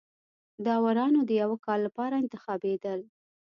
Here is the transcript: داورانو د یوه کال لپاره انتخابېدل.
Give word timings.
داورانو 0.65 1.19
د 1.25 1.31
یوه 1.41 1.57
کال 1.65 1.79
لپاره 1.87 2.15
انتخابېدل. 2.23 2.99